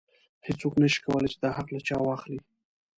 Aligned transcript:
هیڅوک 0.47 0.73
نشي 0.81 0.99
کولی 1.05 1.29
چې 1.33 1.37
دا 1.43 1.49
حق 1.57 1.67
له 1.75 1.79
چا 1.87 1.97
واخلي. 2.03 2.39